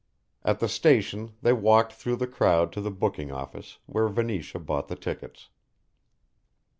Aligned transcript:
At 0.43 0.57
the 0.59 0.67
station 0.67 1.33
they 1.43 1.53
walked 1.53 1.93
through 1.93 2.15
the 2.15 2.25
crowd 2.25 2.71
to 2.71 2.81
the 2.81 2.89
booking 2.89 3.31
office 3.31 3.77
where 3.85 4.07
Venetia 4.07 4.57
bought 4.57 4.87
the 4.87 4.95
tickets. 4.95 5.49